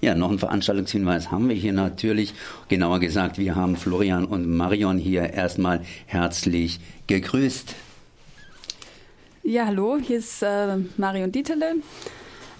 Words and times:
Ja, 0.00 0.14
noch 0.14 0.28
einen 0.28 0.38
Veranstaltungshinweis 0.38 1.32
haben 1.32 1.48
wir 1.48 1.56
hier 1.56 1.72
natürlich. 1.72 2.32
Genauer 2.68 3.00
gesagt, 3.00 3.36
wir 3.38 3.56
haben 3.56 3.76
Florian 3.76 4.24
und 4.24 4.48
Marion 4.48 4.96
hier 4.96 5.32
erstmal 5.32 5.80
herzlich 6.06 6.78
gegrüßt. 7.08 7.74
Ja, 9.42 9.66
hallo, 9.66 9.98
hier 10.00 10.18
ist 10.18 10.42
äh, 10.42 10.76
Marion 10.98 11.32
Dieterle. 11.32 11.76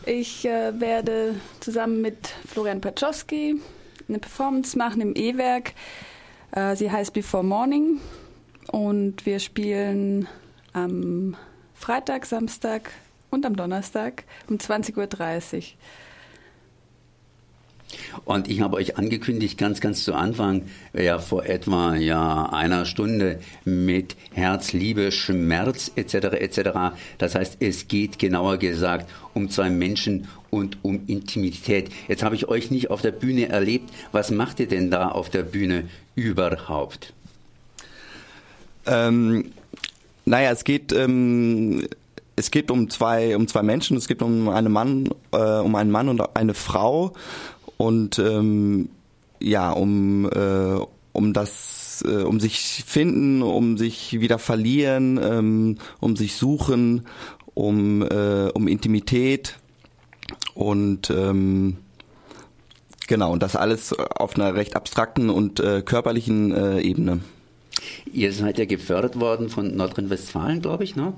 Ich 0.05 0.47
äh, 0.47 0.81
werde 0.81 1.37
zusammen 1.61 2.03
mit 2.03 2.29
Florian 2.47 2.81
Paczowski 2.81 3.61
eine 4.09 4.19
Performance 4.19 4.77
machen 4.77 5.01
im 5.01 5.15
E-Werk. 5.15 5.75
Äh, 6.51 6.75
sie 6.75 6.91
heißt 6.91 7.13
Before 7.13 7.45
Morning 7.45 8.01
und 8.73 9.27
wir 9.27 9.39
spielen 9.39 10.27
am 10.73 11.37
Freitag, 11.75 12.27
Samstag 12.27 12.91
und 13.31 13.47
am 13.47 13.55
Donnerstag 13.55 14.25
um 14.49 14.57
20.30 14.57 15.57
Uhr. 15.57 15.63
Und 18.25 18.49
ich 18.49 18.61
habe 18.61 18.77
euch 18.77 18.97
angekündigt, 18.97 19.59
ganz, 19.59 19.81
ganz 19.81 20.05
zu 20.05 20.15
Anfang, 20.15 20.63
ja 20.93 21.19
vor 21.19 21.47
etwa 21.47 21.97
ja 21.97 22.47
einer 22.47 22.85
Stunde 22.85 23.41
mit 23.65 24.17
Herz, 24.33 24.73
Liebe, 24.73 25.13
Schmerz 25.13 25.91
etc. 25.97 26.15
etc. 26.15 26.61
Das 27.19 27.35
heißt, 27.35 27.59
es 27.61 27.89
geht 27.89 28.19
genauer 28.19 28.59
gesagt 28.59 29.11
um 29.35 29.51
zwei 29.51 29.71
Menschen 29.71 30.29
und 30.51 30.79
um 30.83 31.03
Intimität. 31.07 31.91
Jetzt 32.09 32.23
habe 32.23 32.35
ich 32.35 32.49
euch 32.49 32.71
nicht 32.71 32.91
auf 32.91 33.03
der 33.03 33.13
Bühne 33.13 33.49
erlebt. 33.49 33.91
Was 34.13 34.31
macht 34.31 34.61
ihr 34.61 34.69
denn 34.69 34.91
da 34.91 35.09
auf 35.09 35.31
der 35.31 35.43
Bühne 35.43 35.85
überhaupt? 36.15 37.13
Ähm, 38.87 39.53
naja, 40.25 40.51
es 40.51 40.65
geht 40.65 40.93
ähm, 40.93 41.87
es 42.37 42.51
geht 42.51 42.71
um 42.71 42.89
zwei 42.89 43.37
um 43.37 43.47
zwei 43.49 43.63
Menschen. 43.63 43.97
Es 43.97 44.09
geht 44.09 44.23
um 44.23 44.49
einen 44.49 44.73
Mann 44.73 45.09
äh, 45.33 45.37
um 45.37 45.75
einen 45.75 45.91
Mann 45.91 46.09
und 46.09 46.37
eine 46.37 46.55
Frau 46.55 47.13
und 47.79 48.19
ähm, 48.19 48.91
ja 49.41 49.71
um 49.71 50.31
äh, 50.31 50.79
um 51.13 51.33
das 51.33 52.05
äh, 52.07 52.23
um 52.23 52.39
sich 52.39 52.85
finden, 52.87 53.43
um 53.43 53.79
sich 53.79 54.21
wieder 54.21 54.39
verlieren, 54.39 55.19
ähm, 55.23 55.79
um 56.01 56.17
sich 56.17 56.35
suchen, 56.37 57.07
um 57.55 58.03
äh, 58.03 58.51
um 58.53 58.69
Intimität 58.69 59.59
und 60.55 61.11
ähm, 61.11 61.79
genau 63.07 63.33
und 63.33 63.43
das 63.43 63.57
alles 63.57 63.93
auf 63.95 64.37
einer 64.37 64.55
recht 64.55 64.77
abstrakten 64.77 65.31
und 65.31 65.61
äh, 65.61 65.83
körperlichen 65.83 66.53
äh, 66.53 66.81
Ebene. 66.81 67.21
Ihr 68.13 68.33
seid 68.33 68.59
ja 68.59 68.65
gefördert 68.65 69.21
worden 69.21 69.49
von 69.49 69.77
Nordrhein-Westfalen, 69.77 70.61
glaube 70.61 70.85
ich, 70.85 70.97
ne? 70.97 71.15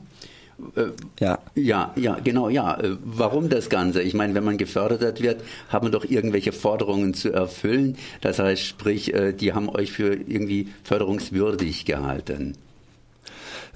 Äh, 0.77 0.91
ja. 1.19 1.39
Ja, 1.55 1.93
ja, 1.97 2.19
genau, 2.23 2.49
ja. 2.49 2.79
Äh, 2.79 2.97
warum 3.05 3.49
das 3.49 3.69
Ganze? 3.69 4.03
Ich 4.03 4.15
meine, 4.15 4.35
wenn 4.35 4.45
man 4.45 4.59
gefördert 4.59 5.23
wird, 5.23 5.43
hat 5.69 5.83
man 5.83 5.93
doch 5.93 6.05
irgendwelche 6.05 6.53
Forderungen 6.53 7.15
zu 7.15 7.33
erfüllen. 7.33 7.97
Das 8.21 8.39
heißt, 8.39 8.65
sprich, 8.65 9.15
äh, 9.15 9.33
die 9.33 9.53
haben 9.53 9.69
euch 9.69 9.93
für 9.93 10.15
irgendwie 10.15 10.69
förderungswürdig 10.85 11.85
gehalten. 11.85 12.55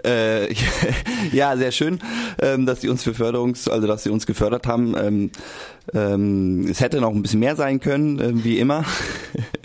Äh, 0.05 0.53
ja, 1.33 1.57
sehr 1.57 1.73
schön, 1.73 1.99
ähm, 2.41 2.67
dass 2.67 2.81
sie 2.81 2.89
uns 2.89 3.03
für 3.03 3.15
Förderungs, 3.15 3.69
also 3.69 3.87
dass 3.87 4.03
sie 4.03 4.11
uns 4.11 4.27
gefördert 4.27 4.67
haben. 4.67 4.95
Ähm, 4.97 5.31
ähm, 5.95 6.67
es 6.69 6.81
hätte 6.81 7.01
noch 7.01 7.11
ein 7.11 7.23
bisschen 7.23 7.41
mehr 7.41 7.57
sein 7.57 7.81
können, 7.81 8.19
äh, 8.19 8.45
wie 8.45 8.59
immer. 8.59 8.85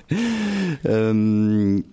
ähm, 0.86 1.84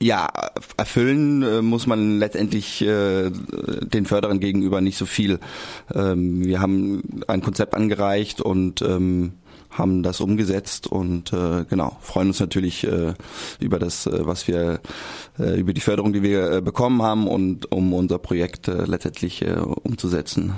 ja, 0.00 0.28
erfüllen 0.76 1.42
äh, 1.42 1.62
muss 1.62 1.86
man 1.86 2.18
letztendlich 2.18 2.82
äh, 2.82 3.30
den 3.30 4.06
Förderern 4.06 4.40
gegenüber 4.40 4.80
nicht 4.80 4.96
so 4.96 5.06
viel. 5.06 5.40
Ähm, 5.94 6.44
wir 6.44 6.60
haben 6.60 7.02
ein 7.26 7.42
Konzept 7.42 7.74
angereicht 7.74 8.40
und 8.40 8.82
ähm, 8.82 9.32
haben 9.70 10.02
das 10.02 10.20
umgesetzt 10.20 10.86
und 10.86 11.32
äh, 11.32 11.64
genau 11.68 11.96
freuen 12.00 12.28
uns 12.28 12.40
natürlich 12.40 12.84
äh, 12.84 13.14
über 13.60 13.78
das, 13.78 14.06
äh, 14.06 14.26
was 14.26 14.48
wir 14.48 14.80
äh, 15.38 15.58
über 15.58 15.72
die 15.72 15.80
Förderung, 15.80 16.12
die 16.12 16.22
wir 16.22 16.52
äh, 16.52 16.60
bekommen 16.60 17.02
haben 17.02 17.28
und 17.28 17.70
um 17.70 17.92
unser 17.92 18.18
Projekt 18.18 18.68
äh, 18.68 18.84
letztendlich 18.84 19.42
äh, 19.42 19.52
umzusetzen. 19.52 20.54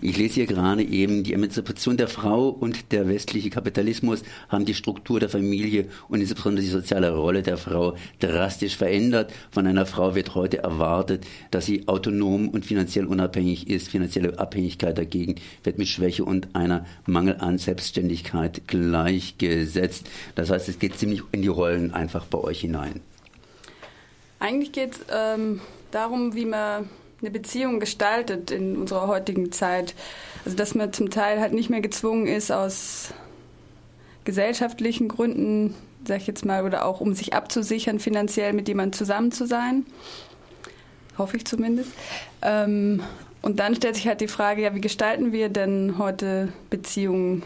Ich 0.00 0.16
lese 0.16 0.34
hier 0.34 0.46
gerade 0.46 0.82
eben, 0.82 1.22
die 1.24 1.32
Emanzipation 1.32 1.96
der 1.96 2.08
Frau 2.08 2.48
und 2.48 2.92
der 2.92 3.08
westliche 3.08 3.50
Kapitalismus 3.50 4.22
haben 4.48 4.64
die 4.64 4.74
Struktur 4.74 5.20
der 5.20 5.28
Familie 5.28 5.86
und 6.08 6.20
insbesondere 6.20 6.64
die 6.64 6.70
soziale 6.70 7.14
Rolle 7.14 7.42
der 7.42 7.56
Frau 7.56 7.96
drastisch 8.20 8.76
verändert. 8.76 9.32
Von 9.50 9.66
einer 9.66 9.86
Frau 9.86 10.14
wird 10.14 10.34
heute 10.34 10.58
erwartet, 10.58 11.26
dass 11.50 11.66
sie 11.66 11.88
autonom 11.88 12.48
und 12.48 12.64
finanziell 12.64 13.06
unabhängig 13.06 13.68
ist. 13.68 13.88
Finanzielle 13.88 14.38
Abhängigkeit 14.38 14.96
dagegen 14.96 15.36
wird 15.62 15.78
mit 15.78 15.88
Schwäche 15.88 16.24
und 16.24 16.54
einer 16.54 16.86
Mangel 17.06 17.36
an 17.38 17.58
Selbstständigkeit 17.58 18.66
gleichgesetzt. 18.66 20.06
Das 20.34 20.50
heißt, 20.50 20.68
es 20.68 20.78
geht 20.78 20.98
ziemlich 20.98 21.22
in 21.32 21.42
die 21.42 21.48
Rollen 21.48 21.92
einfach 21.92 22.24
bei 22.26 22.38
euch 22.38 22.60
hinein. 22.60 23.00
Eigentlich 24.40 24.72
geht 24.72 24.92
es 24.92 25.00
ähm, 25.10 25.60
darum, 25.90 26.34
wie 26.34 26.44
man 26.44 26.88
eine 27.24 27.30
Beziehung 27.30 27.80
gestaltet 27.80 28.50
in 28.50 28.76
unserer 28.76 29.06
heutigen 29.06 29.50
Zeit. 29.50 29.94
Also 30.44 30.56
dass 30.56 30.74
man 30.74 30.92
zum 30.92 31.10
Teil 31.10 31.40
halt 31.40 31.52
nicht 31.52 31.70
mehr 31.70 31.80
gezwungen 31.80 32.26
ist 32.26 32.50
aus 32.50 33.14
gesellschaftlichen 34.24 35.08
Gründen, 35.08 35.74
sag 36.06 36.18
ich 36.18 36.26
jetzt 36.26 36.44
mal, 36.44 36.64
oder 36.64 36.84
auch 36.84 37.00
um 37.00 37.14
sich 37.14 37.34
abzusichern 37.34 37.98
finanziell 37.98 38.52
mit 38.52 38.68
jemandem 38.68 38.92
zusammen 38.92 39.32
zu 39.32 39.46
sein. 39.46 39.86
Hoffe 41.16 41.36
ich 41.36 41.46
zumindest. 41.46 41.92
Ähm, 42.42 43.02
und 43.42 43.60
dann 43.60 43.74
stellt 43.74 43.96
sich 43.96 44.06
halt 44.06 44.20
die 44.20 44.28
Frage, 44.28 44.62
ja, 44.62 44.74
wie 44.74 44.80
gestalten 44.80 45.32
wir 45.32 45.48
denn 45.48 45.96
heute 45.98 46.52
Beziehungen 46.70 47.42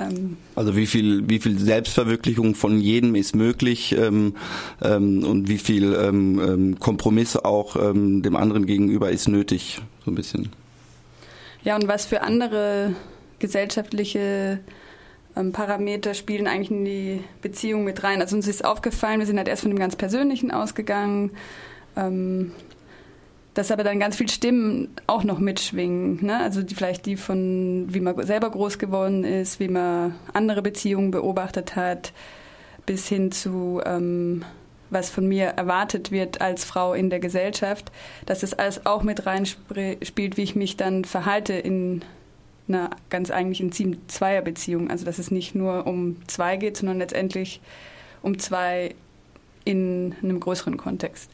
ähm, 0.00 0.36
also 0.54 0.76
wie 0.76 0.86
viel, 0.86 1.28
wie 1.28 1.38
viel 1.38 1.58
Selbstverwirklichung 1.58 2.54
von 2.54 2.80
jedem 2.80 3.14
ist 3.14 3.36
möglich 3.36 3.94
ähm, 3.98 4.34
ähm, 4.82 5.24
und 5.24 5.48
wie 5.48 5.58
viel 5.58 5.94
ähm, 5.94 6.40
ähm 6.40 6.78
Kompromiss 6.78 7.36
auch 7.36 7.76
ähm, 7.76 8.22
dem 8.22 8.36
anderen 8.36 8.66
gegenüber 8.66 9.10
ist 9.10 9.28
nötig, 9.28 9.80
so 10.04 10.10
ein 10.10 10.14
bisschen. 10.14 10.50
Ja, 11.62 11.76
und 11.76 11.88
was 11.88 12.06
für 12.06 12.22
andere 12.22 12.94
gesellschaftliche 13.38 14.60
Parameter 15.52 16.14
spielen 16.14 16.46
eigentlich 16.46 16.70
in 16.70 16.84
die 16.84 17.20
Beziehung 17.42 17.84
mit 17.84 18.02
rein? 18.02 18.20
Also 18.20 18.34
uns 18.34 18.48
ist 18.48 18.64
aufgefallen, 18.64 19.20
wir 19.20 19.26
sind 19.26 19.36
halt 19.36 19.46
erst 19.46 19.62
von 19.62 19.70
dem 19.70 19.78
ganz 19.78 19.94
Persönlichen 19.94 20.50
ausgegangen. 20.50 21.30
Ähm, 21.96 22.52
dass 23.54 23.70
aber 23.70 23.82
dann 23.82 23.98
ganz 23.98 24.16
viele 24.16 24.30
Stimmen 24.30 24.88
auch 25.06 25.24
noch 25.24 25.38
mitschwingen. 25.38 26.24
Ne? 26.24 26.38
Also 26.38 26.62
die, 26.62 26.74
vielleicht 26.74 27.06
die 27.06 27.16
von, 27.16 27.86
wie 27.88 28.00
man 28.00 28.24
selber 28.24 28.50
groß 28.50 28.78
geworden 28.78 29.24
ist, 29.24 29.58
wie 29.58 29.68
man 29.68 30.14
andere 30.32 30.62
Beziehungen 30.62 31.10
beobachtet 31.10 31.74
hat, 31.74 32.12
bis 32.86 33.08
hin 33.08 33.32
zu, 33.32 33.80
ähm, 33.84 34.44
was 34.90 35.10
von 35.10 35.26
mir 35.26 35.46
erwartet 35.46 36.10
wird 36.12 36.40
als 36.40 36.64
Frau 36.64 36.94
in 36.94 37.10
der 37.10 37.20
Gesellschaft, 37.20 37.90
dass 38.26 38.40
das 38.40 38.54
alles 38.54 38.86
auch 38.86 39.02
mit 39.02 39.26
reinspielt, 39.26 40.36
wie 40.36 40.42
ich 40.42 40.54
mich 40.54 40.76
dann 40.76 41.04
verhalte 41.04 41.54
in 41.54 42.02
einer 42.68 42.90
ganz 43.08 43.30
eigentlich 43.30 43.60
intimen 43.60 44.00
Zweierbeziehung. 44.08 44.90
Also 44.90 45.04
dass 45.04 45.18
es 45.18 45.32
nicht 45.32 45.56
nur 45.56 45.86
um 45.86 46.16
zwei 46.28 46.56
geht, 46.56 46.76
sondern 46.76 46.98
letztendlich 46.98 47.60
um 48.22 48.38
zwei 48.38 48.94
in 49.64 50.14
einem 50.22 50.40
größeren 50.40 50.76
Kontext. 50.76 51.30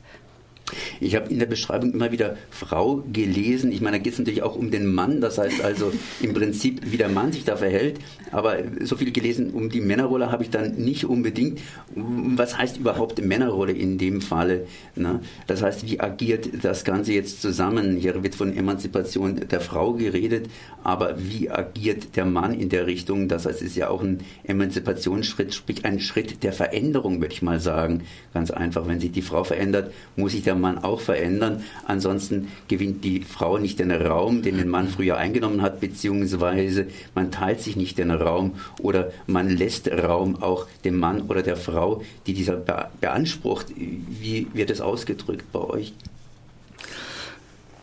Ich 1.00 1.14
habe 1.14 1.30
in 1.30 1.38
der 1.38 1.46
Beschreibung 1.46 1.92
immer 1.92 2.12
wieder 2.12 2.36
Frau 2.50 3.04
gelesen. 3.12 3.70
Ich 3.70 3.80
meine, 3.80 3.98
da 3.98 4.02
geht 4.02 4.14
es 4.14 4.18
natürlich 4.18 4.42
auch 4.42 4.56
um 4.56 4.70
den 4.70 4.86
Mann. 4.86 5.20
Das 5.20 5.38
heißt 5.38 5.62
also 5.62 5.92
im 6.20 6.34
Prinzip, 6.34 6.80
wie 6.84 6.96
der 6.96 7.08
Mann 7.08 7.32
sich 7.32 7.44
da 7.44 7.56
verhält. 7.56 7.98
Aber 8.32 8.56
so 8.82 8.96
viel 8.96 9.12
gelesen 9.12 9.50
um 9.50 9.70
die 9.70 9.80
Männerrolle 9.80 10.32
habe 10.32 10.42
ich 10.42 10.50
dann 10.50 10.74
nicht 10.74 11.04
unbedingt. 11.04 11.60
Was 11.94 12.58
heißt 12.58 12.78
überhaupt 12.78 13.22
Männerrolle 13.22 13.72
in 13.72 13.98
dem 13.98 14.20
Falle? 14.20 14.66
Ne? 14.96 15.20
Das 15.46 15.62
heißt, 15.62 15.86
wie 15.86 16.00
agiert 16.00 16.48
das 16.62 16.84
Ganze 16.84 17.12
jetzt 17.12 17.40
zusammen? 17.40 17.96
Hier 17.96 18.22
wird 18.22 18.34
von 18.34 18.56
Emanzipation 18.56 19.40
der 19.48 19.60
Frau 19.60 19.92
geredet, 19.92 20.48
aber 20.82 21.16
wie 21.18 21.50
agiert 21.50 22.16
der 22.16 22.24
Mann 22.24 22.58
in 22.58 22.68
der 22.68 22.86
Richtung? 22.86 23.28
Das 23.28 23.46
heißt, 23.46 23.62
es 23.62 23.68
ist 23.68 23.76
ja 23.76 23.88
auch 23.88 24.02
ein 24.02 24.20
Emanzipationsschritt, 24.44 25.54
sprich 25.54 25.84
ein 25.84 26.00
Schritt 26.00 26.42
der 26.42 26.52
Veränderung, 26.52 27.20
würde 27.20 27.34
ich 27.34 27.42
mal 27.42 27.60
sagen. 27.60 28.02
Ganz 28.34 28.50
einfach, 28.50 28.88
wenn 28.88 29.00
sich 29.00 29.12
die 29.12 29.22
Frau 29.22 29.44
verändert, 29.44 29.92
muss 30.16 30.32
sich 30.32 30.42
der 30.42 30.55
Mann 30.56 30.78
auch 30.78 31.00
verändern. 31.00 31.62
Ansonsten 31.84 32.48
gewinnt 32.68 33.04
die 33.04 33.22
Frau 33.22 33.58
nicht 33.58 33.78
den 33.78 33.90
Raum, 33.90 34.42
den 34.42 34.56
der 34.56 34.66
Mann 34.66 34.88
früher 34.88 35.16
eingenommen 35.16 35.62
hat, 35.62 35.80
beziehungsweise 35.80 36.86
man 37.14 37.30
teilt 37.30 37.60
sich 37.60 37.76
nicht 37.76 37.98
den 37.98 38.10
Raum 38.10 38.54
oder 38.80 39.10
man 39.26 39.48
lässt 39.48 39.88
Raum 39.88 40.42
auch 40.42 40.66
dem 40.84 40.98
Mann 40.98 41.22
oder 41.22 41.42
der 41.42 41.56
Frau, 41.56 42.02
die 42.26 42.34
dieser 42.34 42.56
beansprucht. 43.00 43.66
Wie 43.76 44.48
wird 44.52 44.70
es 44.70 44.80
ausgedrückt 44.80 45.50
bei 45.52 45.60
euch? 45.60 45.92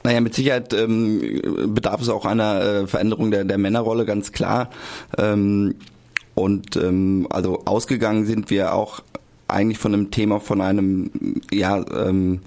Naja, 0.04 0.20
mit 0.20 0.34
Sicherheit 0.34 0.74
ähm, 0.74 1.42
bedarf 1.74 2.02
es 2.02 2.10
auch 2.10 2.26
einer 2.26 2.62
äh, 2.62 2.88
Veränderung 2.88 3.32
der, 3.32 3.46
der 3.46 3.58
Männerrolle, 3.58 4.06
ganz 4.06 4.34
klar. 4.34 4.70
Ähm, 5.18 5.76
und 6.36 6.76
ähm, 6.76 7.28
also 7.30 7.62
ausgegangen 7.66 8.26
sind 8.26 8.50
wir 8.50 8.74
auch 8.74 9.02
eigentlich 9.48 9.78
von 9.78 9.94
einem 9.94 10.12
Thema, 10.12 10.40
von 10.40 10.62
einem 10.62 11.10
ja 11.52 11.86
ähm, 12.08 12.42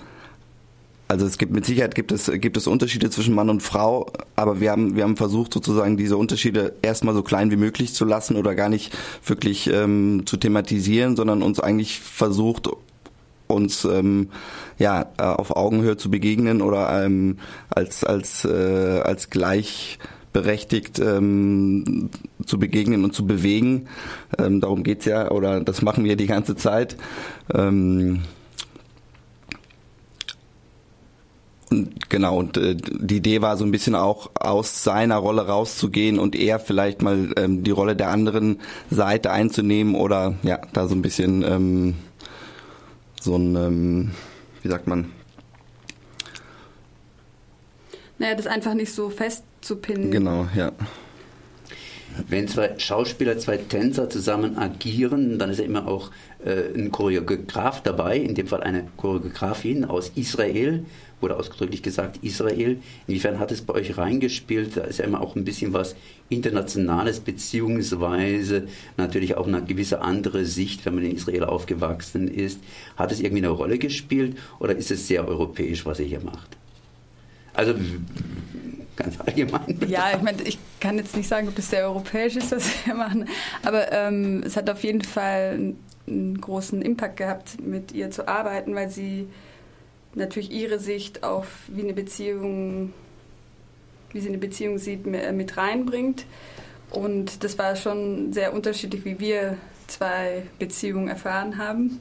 also 1.09 1.25
es 1.25 1.39
gibt 1.39 1.53
mit 1.53 1.65
Sicherheit 1.65 1.95
gibt 1.95 2.11
es 2.11 2.31
gibt 2.41 2.57
es 2.57 2.67
Unterschiede 2.67 3.11
zwischen 3.11 3.35
Mann 3.35 3.49
und 3.49 3.63
Frau, 3.63 4.11
aber 4.35 4.61
wir 4.61 4.73
haben 4.73 4.97
wir 4.97 5.05
haben 5.05 5.17
versucht 5.17 5.55
sozusagen 5.55 5.97
diese 5.97 6.17
Unterschiede 6.17 6.75
erstmal 6.83 7.15
so 7.15 7.23
klein 7.23 7.51
wie 7.53 7.57
möglich 7.57 7.95
zu 7.95 8.05
lassen 8.05 8.37
oder 8.37 8.55
gar 8.57 8.69
nicht 8.69 8.97
wirklich 9.25 9.69
ähm, 9.69 10.25
zu 10.27 10.37
thematisieren, 10.37 11.15
sondern 11.15 11.43
uns 11.43 11.61
eigentlich 11.61 12.01
versucht 12.01 12.69
uns 13.47 13.85
ähm, 13.85 14.31
ja 14.79 15.07
äh, 15.19 15.23
auf 15.23 15.55
Augenhöhe 15.55 15.97
zu 15.97 16.11
begegnen 16.11 16.61
oder 16.61 17.05
ähm, 17.05 17.39
als 17.71 18.03
als 18.03 18.45
äh, 18.45 19.01
als 19.05 19.31
gleichberechtigt 19.31 20.99
ähm, 20.99 22.11
zu 22.45 22.59
begegnen 22.59 23.05
und 23.05 23.15
zu 23.15 23.29
bewegen. 23.29 23.87
Ähm, 24.39 24.61
darum 24.61 24.83
geht's 24.83 25.05
ja 25.05 25.31
oder 25.31 25.61
das 25.61 25.83
machen 25.83 26.03
wir 26.03 26.17
die 26.17 26.27
ganze 26.27 26.57
Zeit. 26.57 26.97
Ähm, 27.55 28.23
und 31.57 31.65
genau, 32.09 32.39
und 32.39 32.57
äh, 32.57 32.77
die 32.77 33.17
Idee 33.17 33.43
war 33.43 33.57
so 33.57 33.65
ein 33.65 33.71
bisschen 33.71 33.95
auch 33.95 34.31
aus 34.35 34.83
seiner 34.83 35.17
Rolle 35.17 35.47
rauszugehen 35.47 36.19
und 36.19 36.35
eher 36.35 36.59
vielleicht 36.59 37.03
mal 37.03 37.33
ähm, 37.37 37.63
die 37.63 37.71
Rolle 37.71 37.97
der 37.97 38.11
anderen 38.11 38.61
Seite 38.91 39.31
einzunehmen 39.31 39.95
oder 39.95 40.35
ja, 40.43 40.61
da 40.73 40.89
so 40.89 40.95
ein 40.95 41.03
bisschen 41.03 41.43
ähm, 41.43 41.95
so 43.21 43.37
ein, 43.37 43.57
ähm, 43.57 44.11
wie 44.63 44.69
sagt 44.69 44.87
man? 44.87 45.13
Naja, 48.19 48.35
das 48.35 48.47
einfach 48.47 48.75
nicht 48.75 48.93
so 48.93 49.11
festzupinnen. 49.11 50.11
Genau, 50.11 50.47
ja. 50.55 50.73
Wenn 52.29 52.49
zwei 52.49 52.79
Schauspieler, 52.79 53.39
zwei 53.39 53.59
Tänzer 53.59 54.09
zusammen 54.09 54.59
agieren, 54.59 55.39
dann 55.39 55.51
ist 55.51 55.59
ja 55.59 55.65
immer 55.65 55.87
auch 55.87 56.11
äh, 56.45 56.75
ein 56.75 56.91
Choreograf 56.91 57.83
dabei, 57.83 58.19
in 58.19 58.35
dem 58.35 58.47
Fall 58.47 58.63
eine 58.63 58.89
Choreografin 58.97 59.85
aus 59.85 60.13
Israel, 60.15 60.85
wurde 61.21 61.37
ausdrücklich 61.37 61.83
gesagt 61.83 62.19
Israel. 62.23 62.79
Inwiefern 63.07 63.39
hat 63.39 63.51
es 63.51 63.63
bei 63.63 63.75
euch 63.75 63.97
reingespielt? 63.97 64.77
Da 64.77 64.83
ist 64.83 64.99
ja 64.99 65.05
immer 65.05 65.21
auch 65.21 65.37
ein 65.37 65.45
bisschen 65.45 65.73
was 65.73 65.97
Internationales, 66.29 67.21
beziehungsweise 67.21 68.69
natürlich 68.97 69.37
auch 69.37 69.47
eine 69.47 69.63
gewisse 69.63 70.03
andere 70.03 70.45
Sicht, 70.45 70.85
wenn 70.85 70.95
man 70.95 71.05
in 71.05 71.17
Israel 71.17 71.45
aufgewachsen 71.45 72.29
ist. 72.29 72.61
Hat 72.97 73.13
es 73.13 73.21
irgendwie 73.21 73.45
eine 73.45 73.51
Rolle 73.51 73.79
gespielt 73.79 74.37
oder 74.59 74.77
ist 74.77 74.91
es 74.91 75.09
sehr 75.09 75.27
europäisch, 75.27 75.87
was 75.87 76.01
ihr 76.01 76.07
hier 76.07 76.21
macht? 76.21 76.57
Also 77.55 77.75
ganz 78.97 79.21
allgemein. 79.21 79.79
Ja, 79.87 80.13
ich 80.15 80.23
meine, 80.23 80.43
ich 80.43 80.59
kann 80.81 80.97
jetzt 80.99 81.17
nicht 81.17 81.29
sagen, 81.29 81.49
ob 81.49 81.55
das 81.55 81.71
sehr 81.71 81.85
europäisch 81.85 82.37
ist, 82.37 82.53
was 82.53 82.87
wir 82.87 82.95
machen, 82.95 83.29
aber 83.63 83.93
ähm, 83.93 84.43
es 84.45 84.57
hat 84.57 84.69
auf 84.71 84.83
jeden 84.83 85.03
Fall 85.03 85.75
einen 86.07 86.41
großen 86.41 86.83
Impact 86.83 87.17
gehabt, 87.17 87.61
mit 87.61 87.93
ihr 87.93 88.11
zu 88.11 88.29
arbeiten, 88.29 88.75
weil 88.75 88.89
sie 88.89 89.29
natürlich 90.15 90.51
ihre 90.51 90.79
Sicht 90.79 91.23
auf, 91.23 91.47
wie 91.69 91.83
eine 91.83 91.93
Beziehung, 91.93 92.93
wie 94.13 94.21
sie 94.21 94.29
eine 94.29 94.39
Beziehung 94.39 94.79
sieht, 94.79 95.07
äh, 95.07 95.33
mit 95.33 95.57
reinbringt. 95.57 96.27
Und 96.91 97.45
das 97.45 97.59
war 97.59 97.77
schon 97.77 98.33
sehr 98.33 98.55
unterschiedlich, 98.55 99.05
wie 99.05 99.19
wir 99.19 99.59
zwei 99.87 100.45
Beziehungen 100.59 101.09
erfahren 101.09 101.59
haben. 101.59 102.01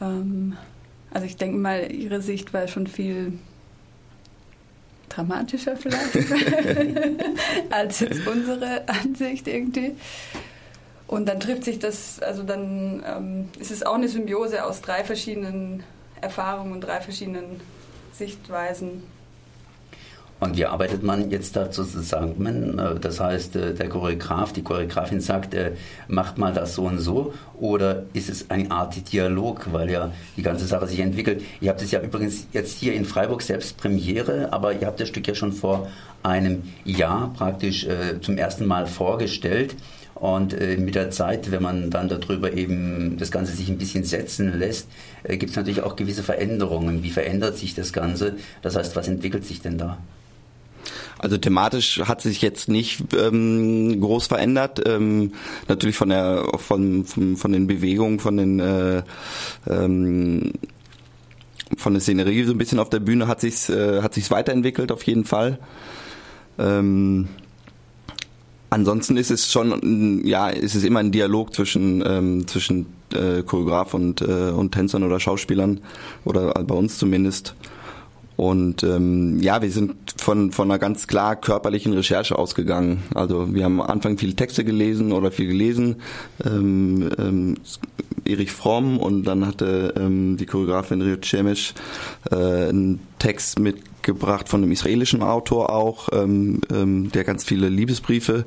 Ähm, 0.00 0.56
also 1.10 1.26
ich 1.26 1.36
denke 1.36 1.56
mal, 1.56 1.90
ihre 1.90 2.20
Sicht 2.20 2.52
war 2.52 2.68
schon 2.68 2.86
viel 2.86 3.32
dramatischer 5.18 5.76
vielleicht 5.76 6.16
als 7.70 8.00
jetzt 8.00 8.26
unsere 8.26 8.88
Ansicht 8.88 9.48
irgendwie. 9.48 9.96
Und 11.06 11.26
dann 11.28 11.40
trifft 11.40 11.64
sich 11.64 11.78
das, 11.78 12.20
also 12.20 12.42
dann 12.42 13.02
ähm, 13.06 13.48
ist 13.58 13.70
es 13.70 13.82
auch 13.82 13.94
eine 13.94 14.08
Symbiose 14.08 14.64
aus 14.64 14.80
drei 14.80 15.04
verschiedenen 15.04 15.82
Erfahrungen 16.20 16.72
und 16.72 16.82
drei 16.82 17.00
verschiedenen 17.00 17.60
Sichtweisen. 18.12 19.02
Und 20.40 20.56
wie 20.56 20.66
arbeitet 20.66 21.02
man 21.02 21.30
jetzt 21.30 21.56
dazu 21.56 21.84
zusammen? 21.84 22.78
Äh, 22.78 23.00
das 23.00 23.18
heißt, 23.18 23.56
äh, 23.56 23.74
der 23.74 23.88
Choreograf, 23.88 24.52
die 24.52 24.62
Choreografin 24.62 25.20
sagt, 25.20 25.54
äh, 25.54 25.72
macht 26.06 26.38
mal 26.38 26.52
das 26.52 26.74
so 26.74 26.84
und 26.84 27.00
so. 27.00 27.34
Oder 27.58 28.04
ist 28.12 28.28
es 28.28 28.48
eine 28.50 28.70
Art 28.70 29.12
Dialog, 29.12 29.72
weil 29.72 29.90
ja 29.90 30.12
die 30.36 30.42
ganze 30.42 30.66
Sache 30.66 30.86
sich 30.86 31.00
entwickelt? 31.00 31.42
Ihr 31.60 31.70
habt 31.70 31.82
es 31.82 31.90
ja 31.90 32.00
übrigens 32.00 32.46
jetzt 32.52 32.78
hier 32.78 32.94
in 32.94 33.04
Freiburg 33.04 33.42
selbst 33.42 33.76
Premiere, 33.78 34.52
aber 34.52 34.72
ihr 34.72 34.86
habt 34.86 35.00
das 35.00 35.08
Stück 35.08 35.26
ja 35.26 35.34
schon 35.34 35.52
vor 35.52 35.88
einem 36.22 36.62
Jahr 36.84 37.32
praktisch 37.36 37.86
zum 38.22 38.38
ersten 38.38 38.66
Mal 38.66 38.86
vorgestellt. 38.86 39.76
Und 40.14 40.52
mit 40.78 40.96
der 40.96 41.10
Zeit, 41.10 41.52
wenn 41.52 41.62
man 41.62 41.90
dann 41.90 42.08
darüber 42.08 42.52
eben 42.52 43.16
das 43.18 43.30
Ganze 43.30 43.52
sich 43.52 43.68
ein 43.68 43.78
bisschen 43.78 44.02
setzen 44.02 44.58
lässt, 44.58 44.88
gibt 45.28 45.50
es 45.50 45.56
natürlich 45.56 45.82
auch 45.82 45.94
gewisse 45.94 46.24
Veränderungen. 46.24 47.04
Wie 47.04 47.10
verändert 47.10 47.56
sich 47.56 47.74
das 47.74 47.92
Ganze? 47.92 48.34
Das 48.62 48.74
heißt, 48.74 48.96
was 48.96 49.06
entwickelt 49.06 49.44
sich 49.44 49.62
denn 49.62 49.78
da? 49.78 49.98
Also 51.18 51.36
thematisch 51.36 52.00
hat 52.04 52.20
sich 52.22 52.42
jetzt 52.42 52.68
nicht 52.68 53.02
ähm, 53.14 54.00
groß 54.00 54.26
verändert. 54.26 54.82
Ähm, 54.86 55.32
natürlich 55.66 55.96
von 55.96 56.10
der 56.10 56.44
von, 56.58 57.04
von, 57.04 57.36
von 57.36 57.52
den 57.52 57.66
Bewegungen, 57.66 58.20
von 58.20 58.36
den 58.36 58.60
äh, 58.60 59.02
ähm, 59.68 60.52
von 61.76 61.92
der 61.92 62.00
Szenerie 62.00 62.44
so 62.44 62.52
ein 62.52 62.58
bisschen 62.58 62.78
auf 62.78 62.88
der 62.88 63.00
Bühne 63.00 63.28
hat 63.28 63.40
sich's 63.40 63.68
äh, 63.68 64.02
hat 64.02 64.14
sich's 64.14 64.30
weiterentwickelt 64.30 64.92
auf 64.92 65.02
jeden 65.02 65.24
Fall. 65.24 65.58
Ähm, 66.58 67.28
Ansonsten 68.70 69.16
ist 69.16 69.30
es 69.30 69.50
schon, 69.50 70.26
ja, 70.26 70.48
ist 70.48 70.74
es 70.74 70.84
immer 70.84 71.00
ein 71.00 71.10
Dialog 71.10 71.54
zwischen 71.54 72.04
ähm, 72.06 72.46
zwischen 72.46 72.86
äh, 73.14 73.42
Choreograf 73.42 73.94
und 73.94 74.20
äh, 74.20 74.50
und 74.50 74.72
Tänzern 74.72 75.04
oder 75.04 75.18
Schauspielern 75.18 75.80
oder 76.24 76.52
bei 76.52 76.74
uns 76.74 76.98
zumindest. 76.98 77.54
Und 78.38 78.84
ähm, 78.84 79.40
ja, 79.40 79.62
wir 79.62 79.70
sind 79.72 79.96
von, 80.16 80.52
von 80.52 80.70
einer 80.70 80.78
ganz 80.78 81.08
klar 81.08 81.34
körperlichen 81.34 81.92
Recherche 81.92 82.38
ausgegangen. 82.38 83.02
Also 83.12 83.52
wir 83.52 83.64
haben 83.64 83.80
am 83.80 83.90
Anfang 83.90 84.16
viele 84.16 84.36
Texte 84.36 84.64
gelesen 84.64 85.10
oder 85.10 85.32
viel 85.32 85.48
gelesen. 85.48 85.96
Ähm, 86.46 87.10
ähm, 87.18 87.56
Erich 88.24 88.52
Fromm 88.52 88.98
und 88.98 89.24
dann 89.24 89.44
hatte 89.44 89.92
ähm, 89.98 90.36
die 90.36 90.46
Choreografin 90.46 91.02
Rio 91.02 91.16
Cemisch 91.20 91.74
äh, 92.30 92.36
einen 92.36 93.00
Text 93.18 93.58
mitgebracht 93.58 94.48
von 94.48 94.62
einem 94.62 94.70
israelischen 94.70 95.24
Autor 95.24 95.70
auch, 95.70 96.08
ähm, 96.12 96.60
ähm, 96.72 97.10
der 97.10 97.24
ganz 97.24 97.42
viele 97.42 97.68
Liebesbriefe 97.68 98.44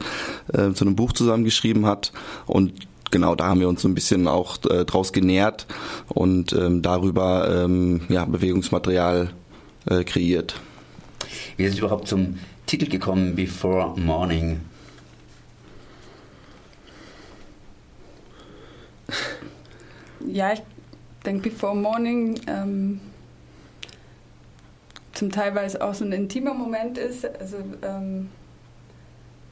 äh, 0.53 0.71
zu 0.71 0.85
einem 0.85 0.95
Buch 0.95 1.11
zusammengeschrieben 1.11 1.85
hat 1.85 2.13
und 2.45 2.73
genau 3.11 3.35
da 3.35 3.47
haben 3.47 3.59
wir 3.59 3.67
uns 3.67 3.81
so 3.81 3.89
ein 3.89 3.95
bisschen 3.95 4.27
auch 4.27 4.57
äh, 4.69 4.85
draus 4.85 5.11
genährt 5.11 5.67
und 6.07 6.53
ähm, 6.53 6.81
darüber 6.81 7.65
ähm, 7.65 8.01
ja, 8.07 8.23
Bewegungsmaterial 8.25 9.31
äh, 9.89 10.03
kreiert. 10.03 10.59
Wie 11.57 11.63
ist 11.63 11.73
es 11.73 11.79
überhaupt 11.79 12.07
zum 12.07 12.39
Titel 12.65 12.89
gekommen, 12.89 13.35
Before 13.35 13.99
Morning? 13.99 14.61
Ja, 20.27 20.53
ich 20.53 20.61
denke, 21.25 21.49
Before 21.49 21.75
Morning 21.75 22.39
ähm, 22.47 23.01
zum 25.13 25.31
Teil, 25.31 25.55
weil 25.55 25.65
es 25.65 25.79
auch 25.79 25.93
so 25.93 26.05
ein 26.05 26.13
intimer 26.13 26.53
Moment 26.53 26.97
ist, 26.97 27.25
also 27.39 27.57
ähm, 27.81 28.29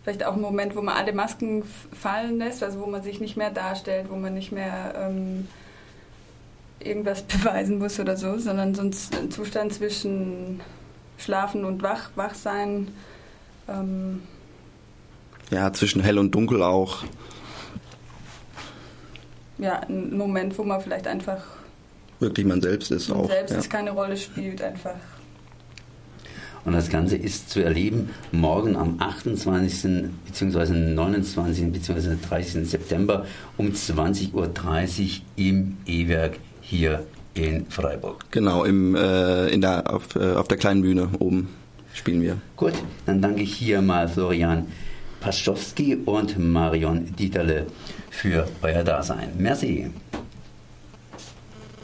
vielleicht 0.04 0.24
auch 0.24 0.36
ein 0.36 0.42
Moment, 0.42 0.76
wo 0.76 0.82
man 0.82 0.96
alle 0.96 1.14
Masken 1.14 1.64
fallen 1.64 2.40
lässt, 2.40 2.64
also 2.64 2.80
wo 2.80 2.86
man 2.86 3.04
sich 3.04 3.20
nicht 3.20 3.38
mehr 3.38 3.52
darstellt, 3.52 4.10
wo 4.10 4.16
man 4.16 4.34
nicht 4.34 4.52
mehr 4.52 4.94
ähm, 4.96 5.48
irgendwas 6.80 7.22
beweisen 7.28 7.80
muss 7.80 8.00
oder 8.00 8.18
so, 8.18 8.38
sondern 8.38 8.76
sonst 8.76 9.16
ein 9.18 9.32
Zustand 9.32 9.74
zwischen 9.74 10.62
Schlafen 11.18 11.66
und 11.66 11.82
Wach, 11.84 12.12
Wachsein. 12.16 12.90
Ähm 13.68 14.22
ja, 15.52 15.72
zwischen 15.74 16.02
hell 16.02 16.18
und 16.18 16.34
dunkel 16.34 16.62
auch. 16.62 17.04
Ja, 19.58 19.82
ein 19.82 20.16
Moment, 20.16 20.58
wo 20.58 20.64
man 20.64 20.80
vielleicht 20.80 21.08
einfach 21.08 21.44
wirklich 22.20 22.46
man 22.46 22.62
selbst 22.62 22.92
ist 22.92 23.10
man 23.10 23.20
auch. 23.20 23.28
selbst 23.28 23.54
ja. 23.54 23.62
keine 23.70 23.92
Rolle 23.92 24.16
spielt, 24.16 24.62
einfach. 24.62 24.96
Und 26.66 26.74
das 26.74 26.90
Ganze 26.90 27.16
ist 27.16 27.50
zu 27.50 27.62
erleben 27.62 28.10
morgen 28.32 28.76
am 28.76 28.98
28. 29.00 30.10
bzw. 30.26 30.74
29. 30.74 31.72
bzw. 31.72 32.16
30. 32.28 32.70
September 32.70 33.26
um 33.58 33.68
20.30 33.72 34.34
Uhr 34.34 34.52
im 35.38 35.78
E-Werk 35.86 36.38
hier 36.70 37.06
in 37.34 37.66
Freiburg. 37.70 38.26
Genau, 38.32 38.64
im, 38.64 38.96
äh, 38.96 39.48
in 39.48 39.62
der, 39.62 39.92
auf, 39.94 40.16
äh, 40.16 40.34
auf 40.34 40.48
der 40.48 40.58
kleinen 40.58 40.82
Bühne 40.82 41.10
oben 41.20 41.50
spielen 41.94 42.22
wir. 42.22 42.38
Gut, 42.56 42.74
dann 43.06 43.22
danke 43.22 43.42
ich 43.42 43.56
hier 43.56 43.82
mal 43.82 44.08
Florian 44.08 44.68
Paschowski 45.20 45.98
und 46.06 46.38
Marion 46.38 47.14
Dieterle 47.18 47.68
für 48.10 48.48
euer 48.62 48.84
Dasein. 48.84 49.30
Merci. 49.38 49.90